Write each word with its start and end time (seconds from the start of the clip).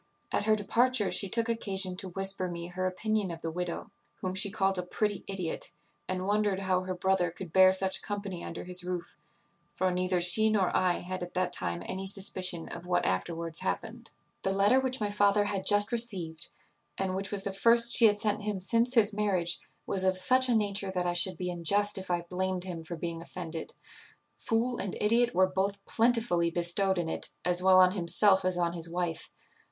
At 0.31 0.45
her 0.45 0.55
departure 0.55 1.11
she 1.11 1.29
took 1.29 1.47
occasion 1.47 1.95
to 1.97 2.09
whisper 2.09 2.47
me 2.49 2.65
her 2.69 2.87
opinion 2.87 3.29
of 3.29 3.43
the 3.43 3.51
widow, 3.51 3.91
whom 4.15 4.33
she 4.33 4.49
called 4.49 4.79
a 4.79 4.83
pretty 4.83 5.23
idiot, 5.27 5.69
and 6.07 6.25
wondered 6.25 6.61
how 6.61 6.81
her 6.81 6.95
brother 6.95 7.29
could 7.29 7.53
bear 7.53 7.71
such 7.71 8.01
company 8.01 8.43
under 8.43 8.63
his 8.63 8.83
roof; 8.83 9.15
for 9.75 9.91
neither 9.91 10.19
she 10.19 10.49
nor 10.49 10.75
I 10.75 11.01
had 11.01 11.21
at 11.21 11.35
that 11.35 11.53
time 11.53 11.83
any 11.85 12.07
suspicion 12.07 12.67
of 12.69 12.87
what 12.87 13.05
afterwards 13.05 13.59
happened. 13.59 14.09
"The 14.41 14.49
letter 14.55 14.79
which 14.79 14.99
my 14.99 15.11
father 15.11 15.43
had 15.43 15.67
just 15.67 15.91
received, 15.91 16.47
and 16.97 17.15
which 17.15 17.29
was 17.29 17.43
the 17.43 17.53
first 17.53 17.91
she 17.95 18.05
had 18.07 18.17
sent 18.17 18.41
him 18.41 18.59
since 18.59 18.95
his 18.95 19.13
marriage, 19.13 19.59
was 19.85 20.03
of 20.03 20.17
such 20.17 20.49
a 20.49 20.55
nature 20.55 20.89
that 20.95 21.05
I 21.05 21.13
should 21.13 21.37
be 21.37 21.51
unjust 21.51 21.99
if 21.99 22.09
I 22.09 22.21
blamed 22.23 22.63
him 22.63 22.83
for 22.83 22.95
being 22.95 23.21
offended; 23.21 23.73
fool 24.39 24.79
and 24.79 24.97
idiot 24.99 25.35
were 25.35 25.45
both 25.45 25.85
plentifully 25.85 26.49
bestowed 26.49 26.97
in 26.97 27.07
it 27.07 27.29
as 27.45 27.61
well 27.61 27.77
on 27.77 27.91
himself 27.91 28.43
as 28.43 28.57
on 28.57 28.73
his 28.73 28.89
wife. 28.89 29.29